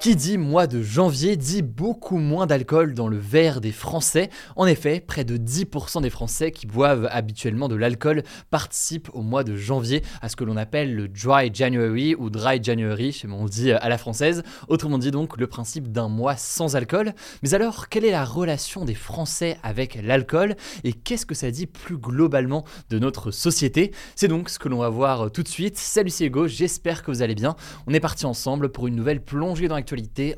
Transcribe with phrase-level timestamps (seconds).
[0.00, 4.30] Qui dit mois de janvier dit beaucoup moins d'alcool dans le verre des Français.
[4.54, 9.42] En effet, près de 10% des Français qui boivent habituellement de l'alcool participent au mois
[9.42, 13.72] de janvier à ce que l'on appelle le Dry January ou Dry January, on dit
[13.72, 14.44] à la française.
[14.68, 17.12] Autrement dit donc le principe d'un mois sans alcool.
[17.42, 20.54] Mais alors, quelle est la relation des Français avec l'alcool
[20.84, 23.90] et qu'est-ce que ça dit plus globalement de notre société?
[24.14, 25.76] C'est donc ce que l'on va voir tout de suite.
[25.76, 27.56] Salut c'est Hugo, j'espère que vous allez bien.
[27.88, 29.74] On est parti ensemble pour une nouvelle plongée dans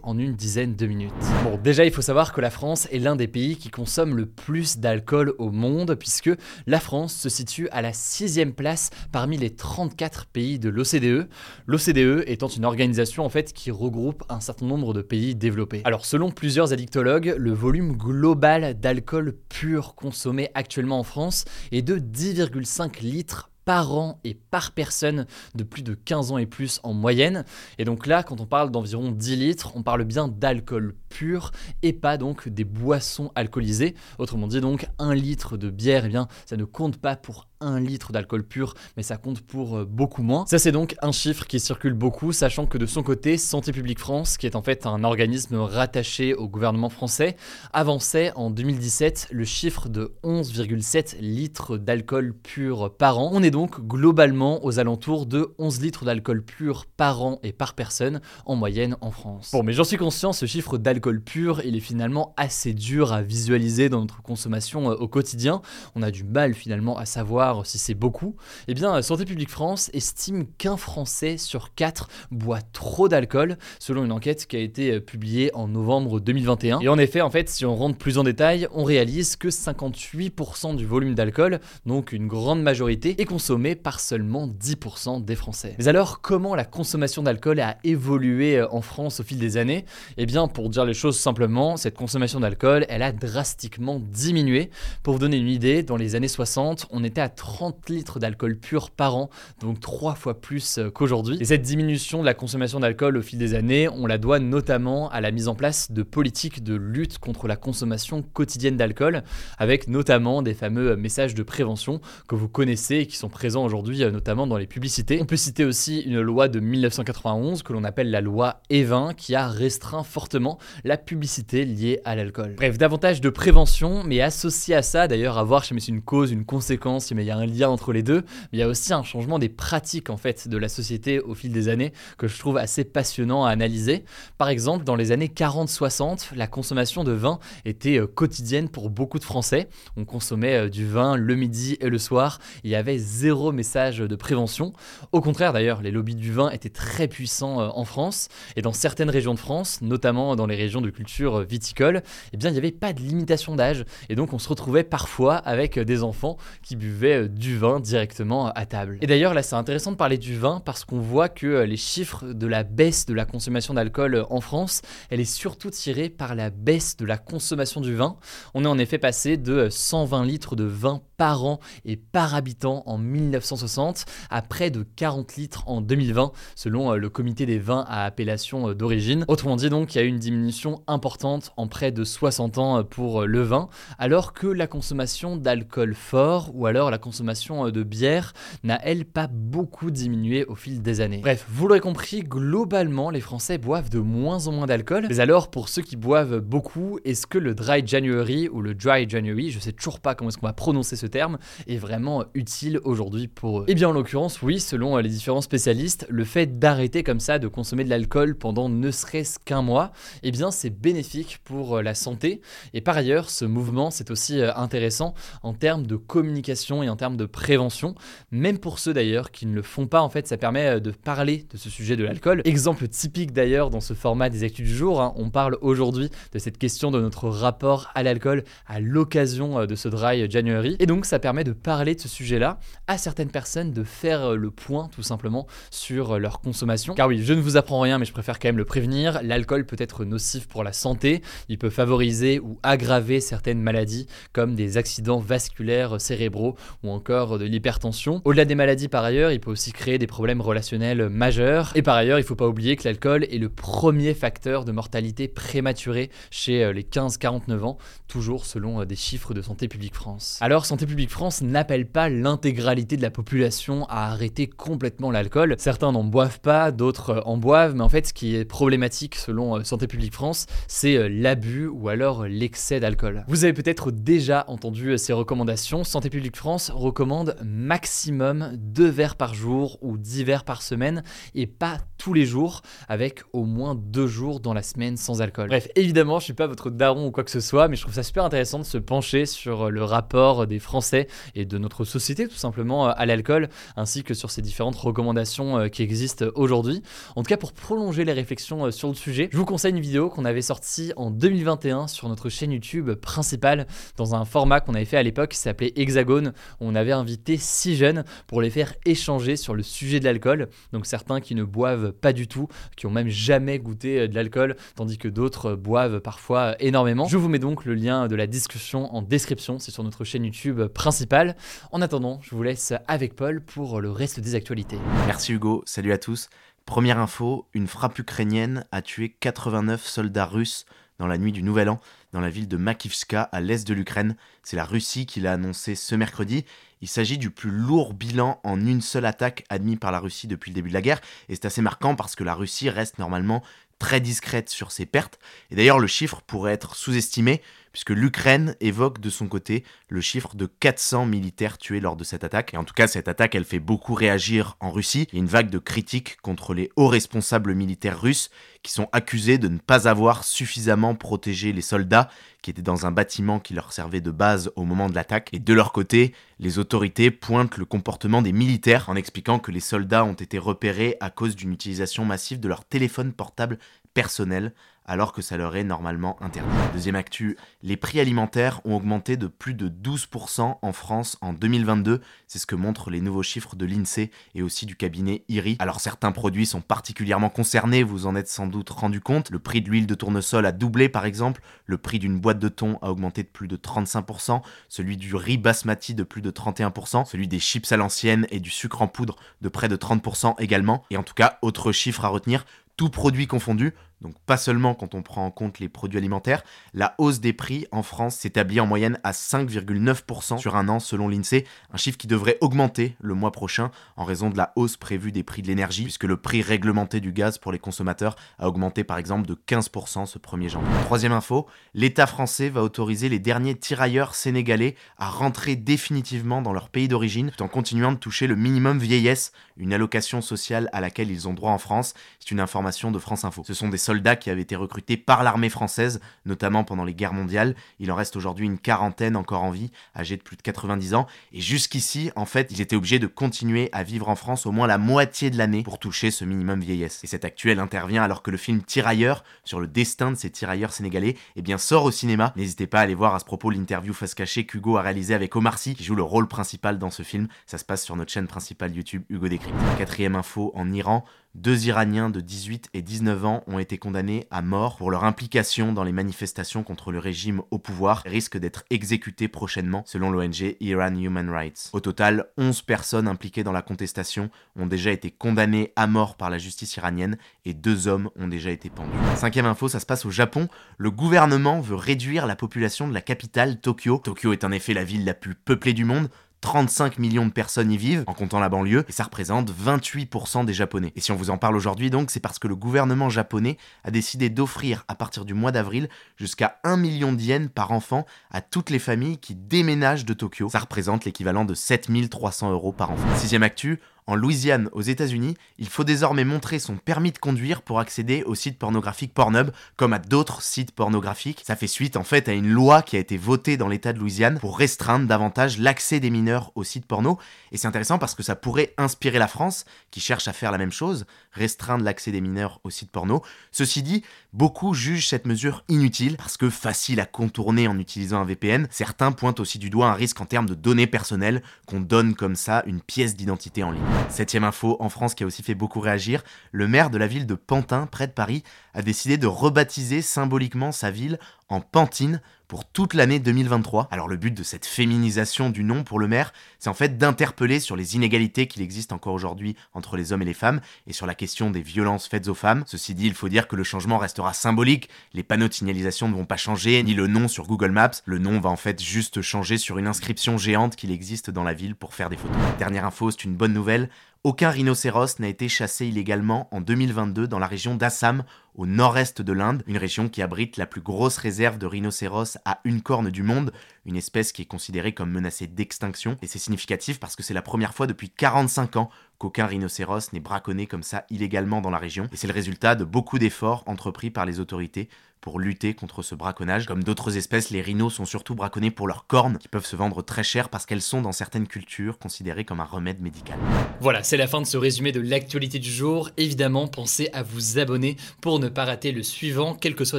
[0.03, 1.12] en une dizaine de minutes.
[1.43, 4.27] Bon, déjà, il faut savoir que la France est l'un des pays qui consomme le
[4.27, 6.31] plus d'alcool au monde, puisque
[6.67, 11.28] la France se situe à la sixième place parmi les 34 pays de l'OCDE.
[11.67, 15.83] L'OCDE étant une organisation en fait qui regroupe un certain nombre de pays développés.
[15.84, 21.98] Alors, selon plusieurs addictologues, le volume global d'alcool pur consommé actuellement en France est de
[21.98, 26.92] 10,5 litres par an et par personne de plus de 15 ans et plus en
[26.92, 27.44] moyenne.
[27.78, 31.52] Et donc là, quand on parle d'environ 10 litres, on parle bien d'alcool pur
[31.84, 33.94] et pas donc des boissons alcoolisées.
[34.18, 37.78] Autrement dit donc, un litre de bière, eh bien, ça ne compte pas pour un
[37.78, 40.46] litre d'alcool pur, mais ça compte pour euh, beaucoup moins.
[40.46, 43.98] Ça c'est donc un chiffre qui circule beaucoup, sachant que de son côté, Santé publique
[43.98, 47.36] France, qui est en fait un organisme rattaché au gouvernement français,
[47.74, 53.30] avançait en 2017 le chiffre de 11,7 litres d'alcool pur par an.
[53.32, 57.75] On est donc globalement aux alentours de 11 litres d'alcool pur par an et par
[57.75, 59.50] personne en moyenne en France.
[59.53, 63.22] Bon, mais j'en suis conscient, ce chiffre d'alcool pur, il est finalement assez dur à
[63.22, 65.62] visualiser dans notre consommation euh, au quotidien.
[65.94, 68.37] On a du mal finalement à savoir si c'est beaucoup,
[68.69, 74.12] eh bien Santé publique France estime qu'un Français sur quatre boit trop d'alcool, selon une
[74.12, 76.81] enquête qui a été euh, publiée en novembre 2021.
[76.81, 80.77] Et en effet, en fait, si on rentre plus en détail, on réalise que 58%
[80.77, 83.40] du volume d'alcool, donc une grande majorité, est consommé
[83.83, 85.75] par seulement 10% des Français.
[85.78, 89.84] Mais alors, comment la consommation d'alcool a évolué euh, en France au fil des années?
[90.17, 94.71] Eh bien, pour dire les choses simplement, cette consommation d'alcool, elle a drastiquement diminué.
[95.03, 98.56] Pour vous donner une idée, dans les années 60, on était à 30 litres d'alcool
[98.56, 99.31] pur par an,
[99.61, 101.39] donc trois fois plus euh, qu'aujourd'hui.
[101.41, 105.11] Et cette diminution de la consommation d'alcool au fil des années, on la doit notamment
[105.11, 109.22] à la mise en place de politiques de lutte contre la consommation quotidienne d'alcool,
[109.59, 114.04] avec notamment des fameux messages de prévention que vous connaissez et qui sont présents aujourd'hui
[114.04, 115.18] euh, notamment dans les publicités.
[115.22, 119.34] On peut citer aussi une loi de 1991 que l'on appelle la loi E20 qui
[119.34, 122.54] a restreint fortement la publicité liée à l'alcool.
[122.56, 126.30] Bref, davantage de prévention, mais associé à ça, d'ailleurs, à voir si c'est une cause,
[126.30, 128.68] une conséquence, si il y a un lien entre les deux, mais il y a
[128.68, 132.28] aussi un changement des pratiques en fait de la société au fil des années que
[132.28, 134.04] je trouve assez passionnant à analyser.
[134.38, 139.18] Par exemple, dans les années 40-60, la consommation de vin était euh, quotidienne pour beaucoup
[139.18, 139.68] de Français.
[139.97, 142.38] On consommait euh, du vin le midi et le soir.
[142.64, 144.72] Il y avait zéro message de prévention.
[145.12, 148.72] Au contraire d'ailleurs, les lobbies du vin étaient très puissants euh, en France et dans
[148.72, 152.59] certaines régions de France, notamment dans les régions de culture viticole, eh bien il n'y
[152.59, 156.76] avait pas de limitation d'âge et donc on se retrouvait parfois avec des enfants qui
[156.76, 158.98] buvaient euh, du vin directement à table.
[159.00, 161.76] Et d'ailleurs, là, c'est intéressant de parler du vin parce qu'on voit que euh, les
[161.76, 166.09] chiffres de la baisse de la consommation d'alcool euh, en France, elle est surtout tirée
[166.09, 168.16] par la baisse de la consommation du vin.
[168.54, 172.82] On est en effet passé de 120 litres de vin par an et par habitant
[172.86, 178.04] en 1960 à près de 40 litres en 2020 selon le comité des vins à
[178.04, 179.24] appellation d'origine.
[179.28, 182.84] Autrement dit donc, il y a eu une diminution importante en près de 60 ans
[182.84, 183.68] pour le vin
[183.98, 189.04] alors que la consommation d'alcool fort ou alors la consommation euh, de bière n'a elle
[189.04, 191.18] pas beaucoup diminué au fil des années.
[191.18, 195.07] Bref, vous l'aurez compris, globalement les Français boivent de moins en moins d'alcool.
[195.09, 199.09] Mais alors pour ceux qui boivent beaucoup, est-ce que le dry January ou le dry
[199.09, 202.80] January, je sais toujours pas comment est-ce qu'on va prononcer ce terme, est vraiment utile
[202.84, 202.99] aujourd'hui?
[203.00, 203.64] Aujourd'hui pour eux.
[203.66, 207.48] Et bien en l'occurrence, oui, selon les différents spécialistes, le fait d'arrêter comme ça de
[207.48, 209.92] consommer de l'alcool pendant ne serait-ce qu'un mois,
[210.22, 212.42] eh bien c'est bénéfique pour la santé.
[212.74, 217.16] Et par ailleurs, ce mouvement, c'est aussi intéressant en termes de communication et en termes
[217.16, 217.94] de prévention,
[218.30, 221.47] même pour ceux d'ailleurs qui ne le font pas, en fait, ça permet de parler
[221.50, 222.42] de ce sujet de l'alcool.
[222.44, 226.38] Exemple typique d'ailleurs dans ce format des actus du jour, hein, on parle aujourd'hui de
[226.38, 230.76] cette question de notre rapport à l'alcool à l'occasion de ce dry January.
[230.80, 232.58] Et donc ça permet de parler de ce sujet-là
[232.91, 236.95] à certaines personnes, de faire le point tout simplement sur leur consommation.
[236.95, 239.65] Car oui, je ne vous apprends rien, mais je préfère quand même le prévenir, l'alcool
[239.65, 244.77] peut être nocif pour la santé, il peut favoriser ou aggraver certaines maladies comme des
[244.77, 248.22] accidents vasculaires cérébraux ou encore de l'hypertension.
[248.25, 251.71] Au-delà des maladies par ailleurs, il peut aussi créer des problèmes relationnels majeurs.
[251.77, 254.72] Et par ailleurs, il ne faut pas oublier que l'alcool est le premier facteur de
[254.72, 257.78] mortalité prématurée chez euh, les 15-49 ans,
[258.09, 260.38] toujours selon euh, des chiffres de Santé publique France.
[260.40, 265.54] Alors Santé publique France n'appelle pas l'intégralité de la population à arrêter complètement l'alcool.
[265.59, 269.14] Certains n'en boivent pas, d'autres euh, en boivent, mais en fait ce qui est problématique
[269.14, 273.25] selon Santé publique France, c'est l'abus ou alors l'excès d'alcool.
[273.28, 275.85] Vous avez peut-être déjà entendu ces recommandations.
[275.85, 281.02] Santé publique France recommande maximum 2 verres par jour ou 10 verres par semaine
[281.35, 285.49] et pas tous les jours avec au moins 2 jours dans la semaine sans alcool.
[285.49, 287.94] Bref, évidemment, je suis pas votre daron ou quoi que ce soit, mais je trouve
[287.94, 292.28] ça super intéressant de se pencher sur le rapport des Français et de notre société
[292.28, 296.83] tout simplement à l'alcool, ainsi que sur ces différentes recommandations euh, qui existent aujourd'hui.
[297.17, 299.81] En tout cas, pour prolonger les réflexions euh, sur le sujet, je vous conseille une
[299.81, 304.75] vidéo qu'on avait sortie en 2021 sur notre chaîne YouTube principale dans un format qu'on
[304.75, 306.33] avait fait à l'époque qui s'appelait Hexagone.
[306.61, 310.49] On avait invité six jeunes pour les faire échanger sur le sujet de l'alcool.
[310.73, 314.14] Donc certains qui ne boivent pas du tout, qui ont même jamais goûté euh, de
[314.14, 317.07] l'alcool, tandis que d'autres boivent parfois énormément.
[317.07, 320.25] Je vous mets donc le lien de la discussion en description, c'est sur notre chaîne
[320.25, 321.37] YouTube principale.
[321.73, 324.78] En attendant, je vous laisse avec Paul pour le reste des actualités.
[325.07, 326.28] Merci Hugo, salut à tous.
[326.66, 330.66] Première info, une frappe ukrainienne a tué 89 soldats russes
[330.99, 331.80] dans la nuit du Nouvel An
[332.12, 334.14] dans la ville de Makivska à l'est de l'Ukraine.
[334.42, 336.45] C'est la Russie qui l'a annoncé ce mercredi.
[336.83, 340.50] Il s'agit du plus lourd bilan en une seule attaque admis par la Russie depuis
[340.50, 343.42] le début de la guerre et c'est assez marquant parce que la Russie reste normalement
[343.78, 345.18] très discrète sur ses pertes.
[345.50, 347.42] Et d'ailleurs, le chiffre pourrait être sous-estimé,
[347.73, 352.25] puisque l'Ukraine évoque de son côté le chiffre de 400 militaires tués lors de cette
[352.25, 352.55] attaque.
[352.55, 355.07] Et en tout cas, cette attaque, elle fait beaucoup réagir en Russie.
[355.12, 358.31] Une vague de critiques contre les hauts responsables militaires russes
[358.62, 362.11] qui sont accusés de ne pas avoir suffisamment protégé les soldats
[362.43, 365.31] qui étaient dans un bâtiment qui leur servait de base au moment de l'attaque.
[365.33, 369.61] Et de leur côté, les autorités pointent le comportement des militaires en expliquant que les
[369.61, 373.59] soldats ont été repérés à cause d'une utilisation massive de leur téléphone portable
[373.95, 374.52] personnel
[374.90, 376.50] alors que ça leur est normalement interdit.
[376.73, 382.00] Deuxième actu, les prix alimentaires ont augmenté de plus de 12% en France en 2022,
[382.26, 385.57] c'est ce que montrent les nouveaux chiffres de l'INSEE et aussi du cabinet IRI.
[385.61, 389.62] Alors certains produits sont particulièrement concernés, vous en êtes sans doute rendu compte, le prix
[389.62, 392.90] de l'huile de tournesol a doublé par exemple, le prix d'une boîte de thon a
[392.90, 397.38] augmenté de plus de 35%, celui du riz basmati de plus de 31%, celui des
[397.38, 401.04] chips à l'ancienne et du sucre en poudre de près de 30% également, et en
[401.04, 402.45] tout cas, autre chiffre à retenir,
[402.80, 406.42] tout produit confondu, donc pas seulement quand on prend en compte les produits alimentaires,
[406.73, 411.06] la hausse des prix en France s'établit en moyenne à 5,9% sur un an selon
[411.06, 415.12] l'INSEE, un chiffre qui devrait augmenter le mois prochain en raison de la hausse prévue
[415.12, 418.83] des prix de l'énergie, puisque le prix réglementé du gaz pour les consommateurs a augmenté
[418.83, 420.71] par exemple de 15% ce 1er janvier.
[420.85, 426.71] Troisième info, l'État français va autoriser les derniers tirailleurs sénégalais à rentrer définitivement dans leur
[426.71, 431.11] pays d'origine tout en continuant de toucher le minimum vieillesse, une allocation sociale à laquelle
[431.11, 431.92] ils ont droit en France.
[432.18, 433.43] C'est une information de France Info.
[433.45, 437.12] Ce sont des soldats qui avaient été recrutés par l'armée française, notamment pendant les guerres
[437.12, 437.57] mondiales.
[437.81, 441.07] Il en reste aujourd'hui une quarantaine encore en vie, âgés de plus de 90 ans.
[441.33, 444.69] Et jusqu'ici, en fait, ils étaient obligés de continuer à vivre en France au moins
[444.69, 447.03] la moitié de l'année pour toucher ce minimum vieillesse.
[447.03, 450.73] Et cet actuel intervient alors que le film Tirailleurs, sur le destin de ces tirailleurs
[450.73, 452.33] sénégalais, eh bien, sort au cinéma.
[452.37, 455.35] N'hésitez pas à aller voir à ce propos l'interview face cachée qu'Hugo a réalisé avec
[455.35, 457.27] Omar Sy, qui joue le rôle principal dans ce film.
[457.47, 459.59] Ça se passe sur notre chaîne principale YouTube Hugo Décrypte.
[459.77, 461.05] Quatrième info, en Iran,
[461.37, 465.73] deux Iraniens de 18 et 19 ans ont été condamnés à mort pour leur implication
[465.73, 470.57] dans les manifestations contre le régime au pouvoir et risquent d'être exécutés prochainement selon l'ONG
[470.59, 471.71] Iran Human Rights.
[471.73, 476.31] Au total, 11 personnes impliquées dans la contestation ont déjà été condamnées à mort par
[476.31, 478.91] la justice iranienne et deux hommes ont déjà été pendus.
[479.15, 480.49] Cinquième info, ça se passe au Japon.
[480.79, 484.01] Le gouvernement veut réduire la population de la capitale Tokyo.
[484.03, 486.09] Tokyo est en effet la ville la plus peuplée du monde,
[486.40, 490.54] 35 millions de personnes y vivent, en comptant la banlieue, et ça représente 28% des
[490.54, 490.92] Japonais.
[490.97, 493.90] Et si on vous en parle aujourd'hui, donc, c'est parce que le gouvernement japonais a
[493.90, 498.40] décidé d'offrir à partir du mois d'avril jusqu'à 1 million de yens par enfant à
[498.40, 500.49] toutes les familles qui déménagent de Tokyo.
[500.50, 503.16] Ça représente l'équivalent de 7300 euros par enfant.
[503.16, 507.78] Sixième actu, en Louisiane, aux États-Unis, il faut désormais montrer son permis de conduire pour
[507.78, 511.42] accéder au site pornographique Pornhub, comme à d'autres sites pornographiques.
[511.45, 513.99] Ça fait suite en fait à une loi qui a été votée dans l'État de
[513.99, 517.19] Louisiane pour restreindre davantage l'accès des mineurs aux sites porno.
[517.52, 520.59] Et c'est intéressant parce que ça pourrait inspirer la France, qui cherche à faire la
[520.59, 523.23] même chose, restreindre l'accès des mineurs aux sites porno.
[523.52, 524.02] Ceci dit,
[524.33, 528.69] beaucoup jugent cette mesure inutile parce que facile à contourner en utilisant un VPN.
[528.71, 532.37] Certains pointent aussi du doigt un risque en termes de données personnelles qu'on donne comme
[532.37, 533.89] ça une pièce d'identité en ligne.
[534.09, 537.26] Septième info, en France qui a aussi fait beaucoup réagir, le maire de la ville
[537.26, 538.42] de Pantin, près de Paris,
[538.75, 541.18] a décidé de rebaptiser symboliquement sa ville
[541.50, 543.87] en Pantine pour toute l'année 2023.
[543.92, 547.61] Alors le but de cette féminisation du nom pour le maire, c'est en fait d'interpeller
[547.61, 551.07] sur les inégalités qu'il existe encore aujourd'hui entre les hommes et les femmes et sur
[551.07, 552.64] la question des violences faites aux femmes.
[552.66, 556.14] Ceci dit, il faut dire que le changement restera symbolique, les panneaux de signalisation ne
[556.14, 559.23] vont pas changer, ni le nom sur Google Maps, le nom va en fait juste
[559.23, 562.37] changer sur une inscription géante qu'il existe dans la ville pour faire des photos.
[562.59, 563.90] Dernière info, c'est une bonne nouvelle,
[564.23, 568.25] aucun rhinocéros n'a été chassé illégalement en 2022 dans la région d'Assam,
[568.55, 572.61] au nord-est de l'Inde, une région qui abrite la plus grosse réserve de rhinocéros à
[572.65, 573.50] une corne du monde,
[573.87, 576.19] une espèce qui est considérée comme menacée d'extinction.
[576.21, 580.19] Et c'est significatif parce que c'est la première fois depuis 45 ans qu'aucun rhinocéros n'est
[580.19, 582.09] braconné comme ça illégalement dans la région.
[582.11, 584.89] Et c'est le résultat de beaucoup d'efforts entrepris par les autorités
[585.21, 586.67] pour lutter contre ce braconnage.
[586.67, 590.03] Comme d'autres espèces, les rhinos sont surtout braconnés pour leurs cornes, qui peuvent se vendre
[590.03, 593.39] très cher parce qu'elles sont dans certaines cultures considérées comme un remède médical.
[593.81, 596.11] Voilà, c'est la fin de ce résumé de l'actualité du jour.
[596.17, 599.99] Évidemment, pensez à vous abonner pour ne pas rater le suivant, quelle que soit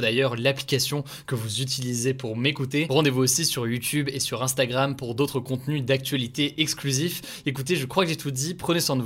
[0.00, 2.86] d'ailleurs l'application que vous utilisez pour m'écouter.
[2.90, 7.42] Rendez-vous aussi sur YouTube et sur Instagram pour d'autres contenus d'actualité exclusifs.
[7.46, 9.02] Écoutez, je crois que j'ai tout dit, prenez soin de